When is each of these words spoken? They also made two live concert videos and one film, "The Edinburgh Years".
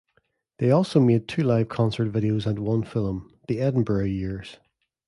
They 0.57 0.71
also 0.71 0.99
made 0.99 1.27
two 1.27 1.43
live 1.43 1.69
concert 1.69 2.11
videos 2.11 2.47
and 2.47 2.57
one 2.57 2.81
film, 2.81 3.31
"The 3.47 3.59
Edinburgh 3.59 4.05
Years". 4.05 4.57